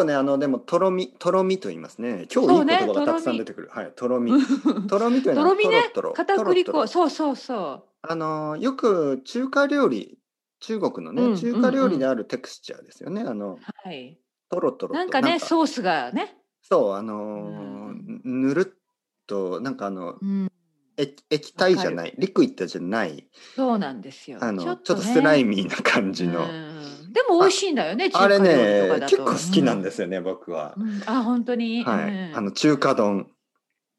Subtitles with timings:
[0.00, 2.26] 構ねあのでもとろみとろみと言いますね。
[2.34, 4.32] 今日いい言葉がたくさん出てくる、はいとろみ。
[4.88, 6.86] とろみというのはとろみね片栗粉。
[6.86, 10.18] そうそうそあのよく中華料理
[10.60, 13.58] 中国のね、うん中華料理であるテクスチャーですよね、あのう
[13.88, 14.18] はい。
[14.50, 14.98] とろとろと。
[14.98, 16.36] なんかねソースがね。
[16.62, 17.94] そうあの
[18.24, 18.78] ぬるっ
[19.26, 20.52] となんかあのうん
[21.00, 23.26] 液液体じゃないリクイッドじゃない
[23.56, 24.38] そうなんですよ。
[24.40, 25.02] あのちょっとね。
[25.02, 27.12] スライミーな感じの、うん。
[27.12, 30.76] でも美味しいんだよねあれね結構好きなんですよね、僕は、
[31.06, 31.82] あ本当に。
[31.82, 32.36] はい、うん。
[32.36, 33.28] あの中華丼、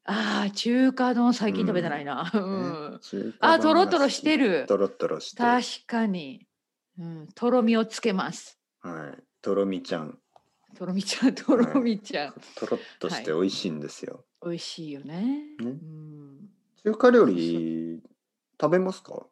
[0.04, 3.00] あー中華丼最近食べてないな、うん。
[3.40, 4.64] あとろとろしてる。
[4.66, 6.46] とろとろしてはい確かに、
[6.98, 8.58] うん、とろみをつけます。
[9.42, 10.18] とろみちゃん。
[10.74, 15.20] とろみちゃんとろみちゃん、とろっとして美味しいんですよ、美味しいよね。
[15.20, 15.44] ね。
[15.60, 16.48] うん、
[16.84, 18.00] 中華料理
[18.60, 19.26] 食べますか、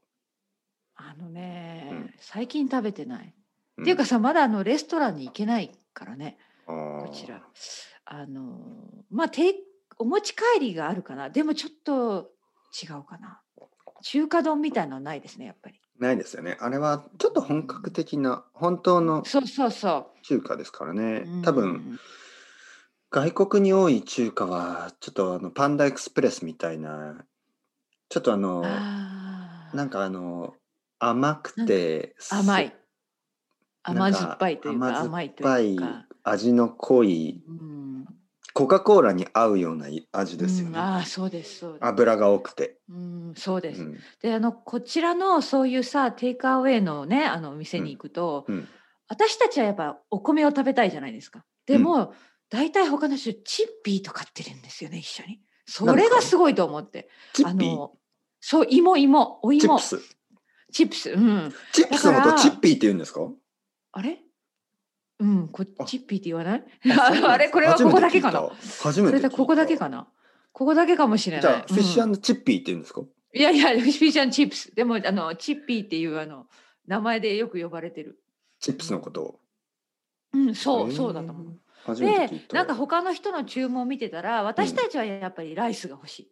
[0.95, 2.15] あのね、うん。
[2.19, 3.83] 最近食べてない、ん。
[3.83, 6.39] っていうかさまだあのレストランに行けないからね。
[6.67, 7.43] こちら。
[8.05, 8.59] あの
[9.11, 9.31] まあ
[9.99, 11.31] お持ち帰りがあるかな。
[11.31, 12.31] でもちょっと
[12.83, 13.41] 違うかな。
[14.03, 15.81] 中華丼みたいなのはないですねやっぱり。
[15.99, 16.57] ないですよね。
[16.61, 21.25] あれはちょっと本格的な本当のそうそうそ中華ですからね。
[21.27, 22.01] う多分うん
[23.13, 27.25] 外国に多い中華はちょっとあのパンダエクスプレスみたいな
[28.11, 28.63] ちょっとあの
[29.73, 30.55] なんかあの
[30.99, 32.77] 甘くて甘い。
[33.83, 38.05] 甘酸っぱいというか甘いいいうか、味の濃いうん、
[38.53, 40.77] コカ・コーラに合うような味ですよね、うん。
[40.77, 43.99] ああそうですそうです、油が多くて、うん、そうです、うん。
[44.21, 48.69] であのこちらのそういうさテイクアウェイのねあのお店に行くと、うん。
[49.09, 51.45] 私たちはやっぱお米を食べたいじゃないですか。
[51.67, 52.15] でも、
[52.49, 55.41] 大体他の人チッピーと買ってるんですよね一緒に。
[55.67, 57.09] それがすごいと思って。
[57.45, 57.93] あの
[58.41, 59.61] そう芋芋お芋。
[59.61, 60.17] チップス。
[60.73, 61.11] チップス。
[61.11, 61.53] うん。
[61.73, 63.21] チップスのことチッピーって言うんですか？
[63.93, 64.19] あれ？
[65.19, 65.85] うんこあ。
[65.85, 66.65] チッピーって言わない？
[67.27, 68.51] あ れこれはここだけかな？
[68.83, 70.09] 初めてここだけかな？
[70.53, 71.43] ここだけかもしれない。
[71.43, 73.03] じゃあ、フィッシうんュチッピーって言うんですか？
[73.33, 74.75] いやいやフィッシュチップス。
[74.75, 76.47] でもあのチッピーっていうあの
[76.87, 78.21] 名前でよく呼ばれてる。
[78.59, 79.41] チップスのことを。
[80.33, 80.55] うん。
[80.55, 81.61] そうそうだと思う。
[81.97, 86.31] でなんか他の人の注文を見てたら私たちはやっぱりライスが欲しい、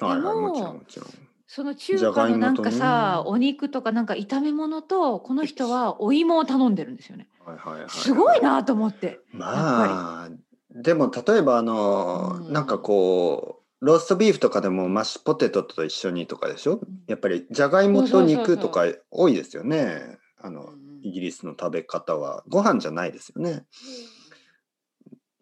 [0.00, 1.08] はいはいでももちろんもちろん。
[1.46, 7.28] その中華のなんかさ、お肉とかなんか炒め物とこの人はお芋を頼んでるんですよね。
[7.44, 9.20] はいはいはいすごいなと思って。
[9.32, 10.28] まあ
[10.74, 12.52] でも例えばあの、うん。
[12.52, 16.80] なんかこうローストビーフとかでもマッシュポテトと一緒にとかでしょ？
[17.06, 20.18] やっぱりじゃがいもと肉とか多いですよね。
[20.40, 20.84] あのうん。
[21.02, 22.42] イギリスの食べ方は。
[22.48, 23.66] ご飯じゃないですよね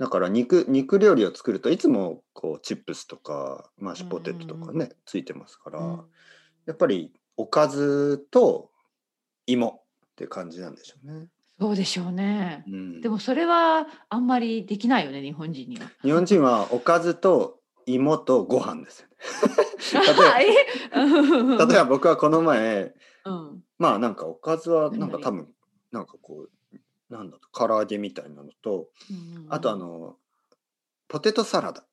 [0.03, 6.05] だから肉肉料理を作るといつもこうチップスとかマッシュポテトとかね、うんついてますから、うん。
[6.67, 8.71] やっぱりおかずと
[9.47, 11.29] 芋って感じなんでしょうね。
[11.61, 12.65] そうでしょうね。
[12.67, 15.89] うん、でもそれはあんまりできないよね日本人には。
[16.03, 19.15] 日本人はおかずと芋とご飯ですよね。
[21.65, 22.93] 例えば僕はこの前
[23.25, 23.63] うん。
[23.79, 25.23] まあなんかおかずはなんか何？
[25.23, 25.49] 多分
[25.93, 26.51] なんかこう
[27.13, 30.17] なんだと唐揚げみたいなのとうんあとあの
[31.09, 31.85] ポテトサラダ。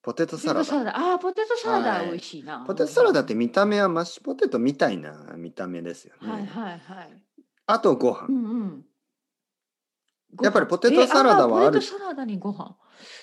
[0.00, 0.96] ポテトサラダ。
[0.96, 2.06] あーポテトサラダはい。
[2.06, 6.32] 美味しいな、ポテトサラダって見た目はマッシュポテトみたいな見た目ですよね。
[6.32, 7.10] はいはいはい。
[7.66, 8.84] あとご飯、うんうん。
[10.40, 11.76] やっぱりポテトサラダはある。
[11.76, 12.74] えポテトサラダにご飯。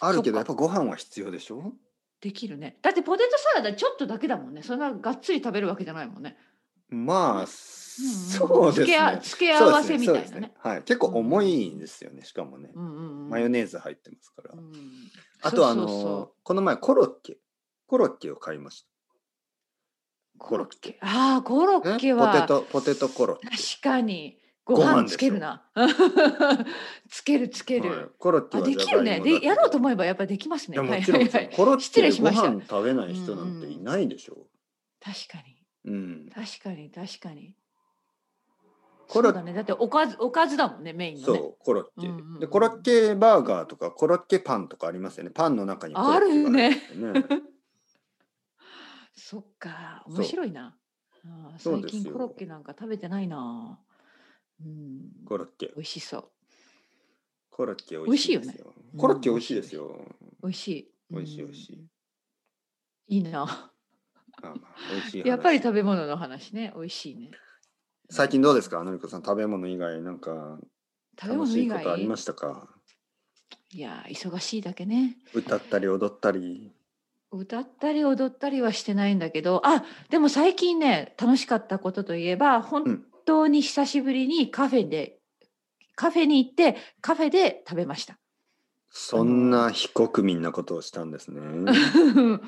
[0.02, 1.74] あるけどやっぱご飯は必要でしょ？
[2.22, 2.78] できるね。
[2.84, 4.62] だってポテトサラダちょっとだけだもんね。
[4.62, 6.38] そんながっつり食べるわけじゃないもんね
[6.90, 7.48] まあ、うん。
[7.48, 9.20] そうです付けあね。
[9.22, 10.22] 付け合わせみたいなね。
[10.22, 12.72] そうですそうですはい、結構重いんですよね、しかもね。
[12.74, 13.30] うんうんうん。
[13.30, 14.54] マヨネーズ入ってますから。
[14.54, 14.72] うん。
[15.42, 16.02] あとあのそうそう。
[16.02, 17.38] そうこの前コロッケ。
[17.88, 18.88] コロッケを買いまし
[20.38, 20.98] コロッケ。
[21.02, 21.92] ああコロた。
[21.92, 22.34] ねッケは。
[22.34, 23.48] ポテトポテトコロッケ。
[23.48, 24.40] 確かに。
[24.66, 25.64] ごご飯飯つけるな。
[27.08, 28.06] つけるつける、はい。
[28.18, 29.20] コロッケあはできるね。
[29.20, 31.56] でやろうと思えばやっぱりできますいやねはいもちろんもちろんはいはい。
[31.56, 32.50] コロッ失ケ礼しました。
[32.50, 34.48] 飯食べない人なんていないでしょ。
[35.00, 35.55] 確かに
[35.86, 35.92] う。
[35.92, 36.30] うん。
[36.34, 37.56] 確かに確かに。
[39.08, 39.54] コロそうだね。
[39.54, 41.40] だっておかずおかずだもんねメインのね。
[41.40, 45.32] そうコロッケ、うんうんうんでコロッケバーガーとかコロッケパンとかありますよね。
[45.32, 47.26] パンの中にコロッケが入っててね。
[49.16, 50.04] そっか。
[50.08, 50.78] 面白いな。
[51.58, 53.80] 最近コロッケなんか食べてないな。
[54.64, 55.12] うん。
[55.26, 55.72] コロッケ。
[55.76, 56.30] 美味しそう。
[57.50, 58.66] コロッケ美味しいですよ。
[58.66, 58.74] ね。
[58.98, 60.06] コロッケ美味しいですよ、
[60.44, 60.92] 美味しい。
[61.10, 61.76] 美味しい美味しい。
[61.78, 61.88] うん。
[63.08, 63.72] いいな
[64.44, 64.58] あまあ
[64.92, 65.28] 美味しい話。
[65.30, 66.74] やっぱり食べ物の話ね。
[66.76, 67.32] 美味しいね。
[68.10, 68.84] 最近どうですか？
[68.84, 70.60] のりこさん食べ物以外なんか
[71.20, 72.68] 食べ楽しい物以外ことありましたか？
[73.72, 75.18] いや忙しいだけね。
[75.34, 76.72] 歌ったり踊ったり。
[77.32, 79.62] 歌ったり踊ったりはしてないんだけど。
[79.66, 85.18] あでも最近ね楽しかったことといえば本当に久しぶりにカフェで
[85.96, 88.18] カフェに行ってカフェで食べました。
[88.98, 91.42] そんな非国民なことをしたんですね。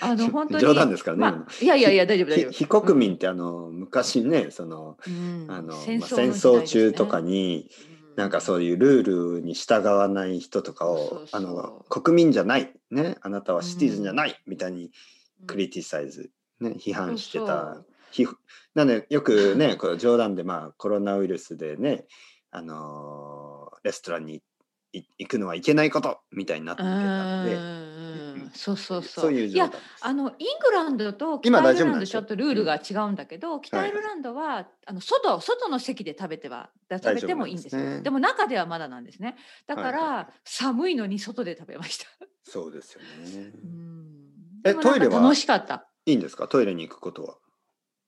[0.00, 2.50] あの本当に冗談ですからねまあいやいやいや大丈夫大丈夫。
[2.50, 5.46] ひ非国民ってあの昔ねそのうん。
[5.48, 6.82] あの戦まあ戦争争の時代ですね。
[6.90, 7.70] 中とかに
[8.16, 14.90] なんかそういうルールに従わない人とかをそうそうあの国民じゃないねあなたはシティズンじゃないみたいに
[15.42, 15.46] うん。
[15.46, 17.84] クリティサイズね批判してた。
[18.74, 22.06] なんでよくねこう冗談でまあコロナウイルスでね
[22.50, 23.54] あのー
[23.84, 24.42] レストランにい
[25.18, 27.56] 行くのはいけないことみたいになってたんで
[28.54, 29.24] そうそうそう。
[29.24, 29.72] そういういや。
[30.00, 37.82] あのイングランドと北アイルランドちょっとルールが違うんだけど、北アイルランドは、あの外外の席で食べてはだ食べてもいいんですよ。
[37.82, 39.36] ですねでも中ではまだなんですね。
[39.66, 42.06] だから、はいはい寒いのに外で食べました。
[42.44, 43.52] そうですよね。
[43.64, 44.04] うん
[44.64, 45.20] えトイレは？
[45.20, 45.88] 楽しかった。
[46.06, 46.46] いいんですか？
[46.46, 47.34] トイレに行くことは。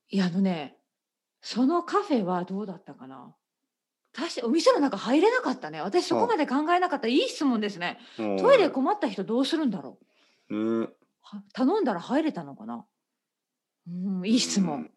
[0.09, 0.77] いやあのね、
[1.41, 3.35] そのカフェはどうだったかな？
[4.17, 5.79] 確かお店の中入れなかったね。
[5.79, 7.07] 私そこまで考えなかった。
[7.07, 7.99] いい質問ですね。
[8.17, 9.99] トイレ困った人どうするんだろ
[10.49, 10.79] う？
[10.81, 10.87] ね
[11.21, 12.83] は頼んだら入れたのかな？
[13.87, 14.89] うん、いい質問。。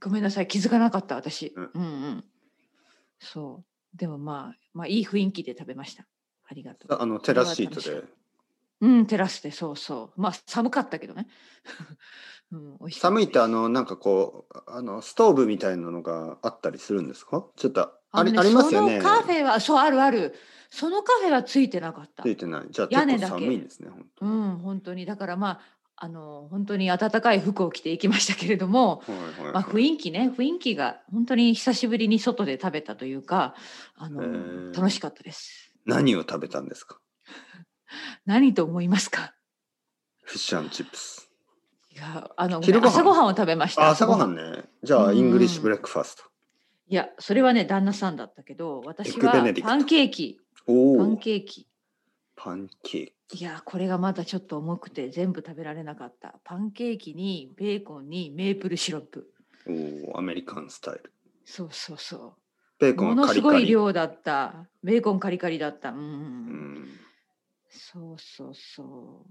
[0.00, 1.52] ごめんなさい、気づかなかった私。
[1.54, 2.24] うんうんうん。
[3.18, 3.62] そ
[3.94, 3.96] う。
[3.96, 6.06] でもまあ、まあいい雰囲気で食べました。
[6.48, 6.98] ありがとう。
[6.98, 8.04] あのテラスシートで
[8.80, 10.20] うん、テラスでそうそう。
[10.20, 11.28] まあ寒かったけどね。
[12.52, 17.46] うん、美味寒いってあのなんかこうあのストーブみたいなのがあったりするんですか？
[17.56, 19.00] ちょっとありのねありますよね。
[19.00, 20.34] そのカフェは、そうあるある。
[20.70, 22.28] そのカフェはついてなかったつ。
[22.30, 22.66] いてない。
[22.70, 23.88] じゃあ屋根だけ結構寒いんですね。
[23.90, 25.06] 本当にうん、本当に。
[25.06, 25.60] だからまあ、
[25.98, 33.54] あの、本当に暖かい服を着ていきましたけれども、はいはいはいまあ、雰囲気ね雰囲気が本当に久しぶりに外で食べたというか
[33.96, 36.98] あへのー楽しかったです何を食べたんですか？
[38.26, 39.32] 何と思いますか？
[40.24, 41.30] フィッシュチップス。
[41.94, 44.64] いやあの昼ご飯朝ごはんを食べましたあ朝ごはんね。
[44.82, 46.24] じゃあうんイングリッシュブレックファースト。
[46.88, 49.74] いやそれはね旦那さんだったけど私はパンケーキ。
[49.74, 51.66] パンケーキ
[52.36, 59.32] パンケーいやこれがまたちょっと重くて全部食べられなかったパンケーキにベーコンにメープルシロップ
[59.66, 59.72] キ。
[60.08, 61.12] おおアメリカンスタイル。
[61.44, 62.36] そうそうそ
[62.78, 63.54] ベーコンうものすご。
[63.54, 66.88] い量だったベーコンカリカリだったうん、うん。
[67.68, 69.26] そうそうそ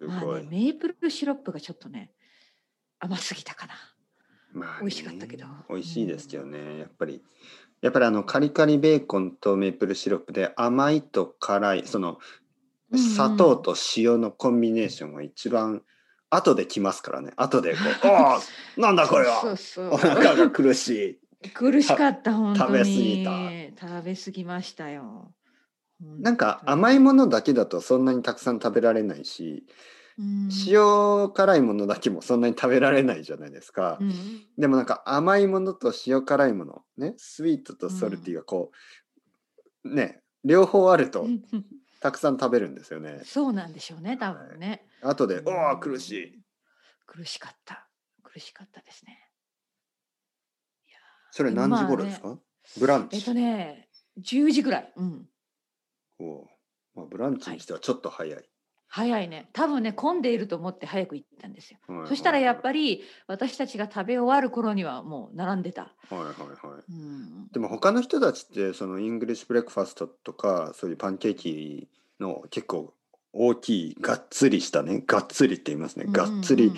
[0.00, 0.38] うすまあ。
[0.40, 2.10] ね、メープルシロップがちょっとね
[2.98, 3.72] 甘すぎたかな。
[4.52, 4.76] まあね。
[4.80, 5.46] 美味しかったけど。
[5.68, 7.22] 美味しいですよね、やっぱり。
[7.80, 12.18] やっぱりあのカリカリベーコンとメープルシロップで甘いと辛いその
[12.94, 15.82] 砂糖と塩のコンビネーションが一番
[16.28, 17.32] 後できますからね。
[17.36, 18.40] 後でこう「ああ
[18.80, 19.40] なんだこれは。
[19.40, 19.94] そうそう。
[19.94, 21.48] お腹が苦しい。
[21.54, 22.68] 苦しかった本当に。
[22.68, 23.24] 食べ過ぎ
[23.76, 23.88] た。
[23.88, 25.32] 食べ過ぎましたよ。」
[26.00, 29.74] なんか甘いものだけだとそんなにたくさん食べられないしうん
[30.66, 33.98] 塩辛いものだけもそんなに食べられないじゃないですか。
[34.00, 34.12] うん
[34.58, 38.72] でもなんか甘いものと塩辛いものねスイートとソルティがこ
[39.84, 41.42] う、ね両方あるとうん。
[42.00, 43.20] たくさん食べるんですよね。
[43.24, 44.86] そうなんでしょうね多分ね。
[45.02, 45.48] 後で「うん。
[45.48, 46.42] おお苦しい。
[47.06, 47.88] 苦しかった。
[48.22, 49.26] 苦しかったですね。」
[51.32, 52.38] それ何時頃ですか、
[52.78, 53.88] ブランチ、えっとね
[54.18, 54.92] 10時ぐらい。
[54.96, 55.28] うん。
[56.18, 56.46] おう
[56.94, 58.50] まあ、ブランチにしてはちょっと早い。
[58.92, 59.48] 早いね。
[59.52, 61.78] 多分ね混んでいると思って早く行ったんですよ。
[61.86, 65.82] はいはいそしたらやっぱり、り私たちが食べ終わる頃にはもう並んでた。
[65.82, 67.48] はいはいはい、うん。
[67.52, 72.92] でも他の人たちってそのイングリッシュブレックファストとかそういうパンケーキの結構
[73.32, 76.72] 大きいがっつりしたねがっつりって言いますね、がっつり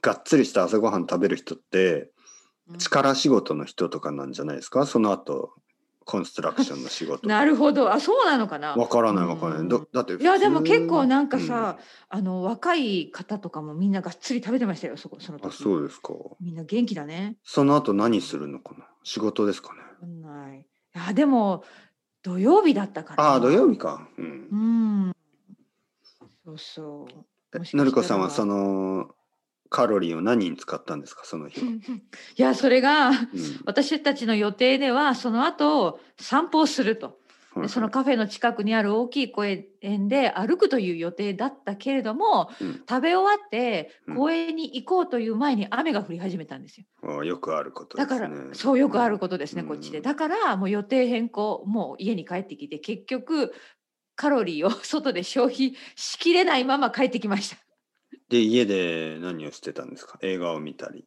[0.00, 2.10] がっつりした朝ごはん食べる人って
[2.68, 2.78] うんうん。
[2.78, 4.86] 力仕事の人とかなんじゃないですか？
[4.86, 5.54] その後
[6.06, 8.76] コンストラクションの仕事なるほどあそうなのかな？
[8.76, 15.62] わからないわからない、うんどだっていやでも結構なんかさ、あの若い方とかもみんながっつり食べてましたよそこそのうんあ時。
[15.64, 17.36] そうですかみんな元気だね。
[17.42, 18.86] その後何するのかな？
[19.02, 19.80] 仕事ですかね
[20.22, 20.60] ない。
[20.60, 20.62] い
[20.94, 21.64] やでも
[22.22, 23.24] 土曜日だったから。
[23.24, 24.56] ああ土曜日かうんう
[25.10, 25.16] ん。
[26.44, 27.08] そうそ
[27.52, 27.58] う。
[27.58, 29.08] もしかしたらえのりこさんはその
[29.68, 31.22] カロリーを何に使ったんですか？
[31.24, 31.72] その日は、い
[32.36, 33.16] やそれがうん。
[33.64, 37.18] 私たちの予定ではその後散歩をすると。
[37.68, 42.82] そのカフェの近くにある大きい公園で歩くという予定だったけれどもうん。
[42.86, 44.16] 食べ終わってうん。
[44.16, 46.86] 公園に行こうという前に雨が降り始めたんですよ。
[47.02, 48.20] ああよくあることですね。
[48.20, 49.68] だから、そうよくあることですね、うん。
[49.68, 50.02] こっちで。
[50.02, 53.54] だからもう予定変更もう家に帰ってきて結局
[54.16, 57.56] カロリーを外で消費しきれないまま帰ってきました。
[58.28, 60.18] で家で何をしてたんですか？
[60.22, 61.06] 映画を見たり。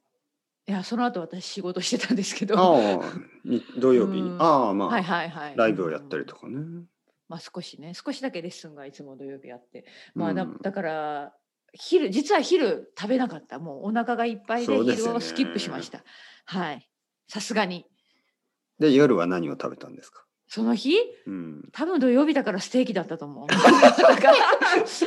[0.68, 2.58] いやその後私仕事してたんですけど。
[2.58, 3.00] ああ
[3.44, 4.22] に土曜日？
[4.22, 4.42] に、うん。
[4.42, 5.58] ああまあ、はいはいはい。
[5.58, 6.42] ライブをやったりとか。
[6.42, 6.86] かね、
[7.28, 7.94] まあ少しね。
[7.94, 9.86] 少しだけレッスンがいつも土曜日あって。
[10.14, 10.58] まあだ,、うん。
[10.62, 11.34] だから
[11.74, 13.60] 昼実は昼食べなかった。
[13.60, 16.04] もうお腹がいっぱいで昼をスキップしました。
[16.46, 16.90] はい。
[17.28, 17.86] さすがに。
[18.80, 20.24] で夜は何を食べたんですか？
[20.50, 20.96] その日
[21.28, 21.70] うん。
[21.72, 23.48] 多分土曜日だからステーキだったと思う。
[23.54, 25.06] がっつ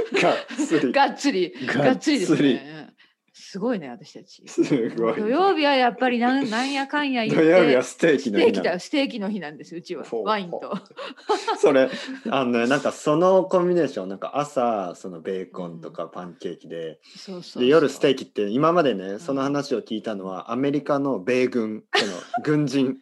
[0.81, 0.93] り。
[0.93, 2.95] がっつりがっつりですね。
[3.35, 4.47] すごいね私たち。
[4.47, 5.17] すごい。
[5.17, 10.79] 土曜日はやっぱりなん なんやかんや言っ土曜日はてステーキステーキの日だステーキの日なんですうちはワインと。
[11.59, 11.91] それ
[12.31, 22.13] あのねなんかそのコンビネーションなんか朝そのベーコンとかパンケーキで,、そうそうそうで夜ステーキって今までねんその話を聞いたのはアメリカの米軍その
[22.45, 23.01] 軍人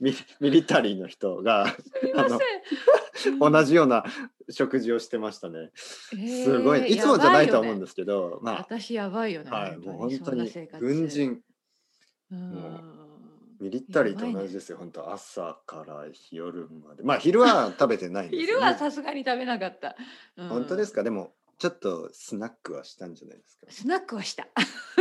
[0.00, 1.66] ミミリタリーの人が。
[3.38, 4.04] 同じような
[4.50, 5.70] 食事をしてましたね。
[5.74, 9.50] すごい、いつもじゃないと思うんですすけど、ま私やばいよね。
[9.52, 11.40] あはいもう本当に軍人。
[12.30, 12.80] うん。
[13.60, 17.04] ミリタリーと同じですよ、本当朝から夜まで。
[17.04, 19.96] まあ昼は食べてないんですね、 はさすがに食べなかった。
[20.36, 20.48] うん。
[20.48, 21.04] 本当ですか？
[21.04, 23.66] でもちょっとスナックはしたんじゃないですか？
[23.70, 24.48] スナックはした。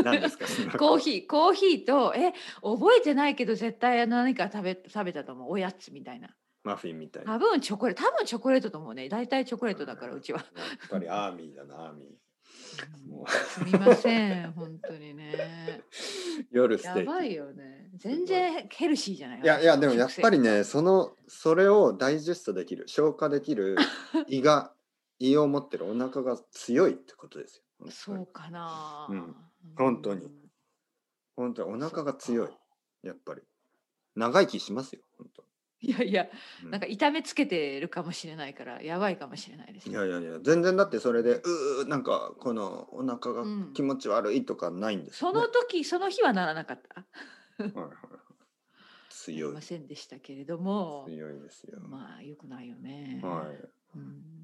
[0.03, 0.45] 何ですか
[0.77, 5.51] コーヒー、コーヒーと、え、覚えてないけど、絶対何か食べ、食べたと思う？
[5.51, 6.29] おやつみたいな。
[6.63, 9.09] マフィンみたいな多分チョコレート、多分チョコレートと思うね。
[9.09, 10.39] 大体チョコレートだから、うちは。
[10.39, 15.81] やっぱりアーミーだなアーミうんもすみません、本当にね。
[16.41, 17.89] ー夜ステやばいよね。
[17.95, 19.41] 全然ヘルシーじゃない。
[19.41, 23.75] いやいやでもやっぱり食ねそのそれをダイジェストできる消化できる
[24.27, 24.71] 胃が
[25.21, 27.91] 胃を持ってるお腹が強いってことですよ。
[27.91, 29.07] そうかな。
[29.09, 29.35] うん。
[29.77, 30.25] 本当に。
[30.25, 30.31] うん
[31.37, 32.49] 本当にお腹が強い。
[33.03, 33.41] やっぱり。
[34.15, 35.43] 長生きしますよ本当
[35.79, 36.27] いやいや、
[36.63, 36.71] うん。
[36.71, 39.97] なんか痛めつけてるかもしれないから、やばいかもしれないですいね。
[39.97, 43.73] やいやいや全然だってそれでうーなんかこのお腹がうん。
[43.73, 45.39] 気持ち悪いとかないんですそよ、ね。
[45.41, 47.05] の時、その日はならなかった？
[47.63, 47.89] はいはい
[49.09, 49.53] 強い。
[49.53, 53.21] ませんでしたけれども、強いですよ、まあ、よくないよね。
[53.23, 53.69] はい。
[53.95, 54.40] うん